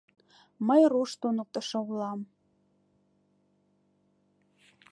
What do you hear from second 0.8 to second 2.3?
руш туныктышо улам.